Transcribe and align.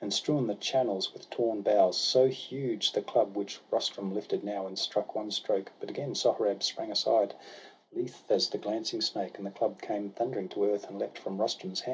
And 0.00 0.14
strewn 0.14 0.46
the 0.46 0.54
channels 0.54 1.12
with 1.12 1.28
torn 1.28 1.60
boughs— 1.62 1.96
so 2.12 2.28
huge 2.28 2.92
The 2.92 3.02
club 3.02 3.36
which 3.36 3.58
Rustum 3.68 4.14
lifted 4.14 4.44
now, 4.44 4.64
and 4.64 4.78
struck 4.78 5.16
One 5.16 5.32
stroke; 5.32 5.72
but 5.80 5.90
again 5.90 6.14
Sohrab 6.14 6.62
sprang 6.62 6.92
aside, 6.92 7.34
Lithe 7.92 8.14
as 8.28 8.48
the 8.48 8.58
glancing 8.58 9.00
snake, 9.00 9.38
and 9.38 9.44
the 9.44 9.50
club 9.50 9.82
came 9.82 10.10
Thundering 10.10 10.48
to 10.50 10.66
earth, 10.66 10.88
and 10.88 11.00
leapt 11.00 11.18
from 11.18 11.40
Rustum's 11.40 11.80
hand. 11.80 11.90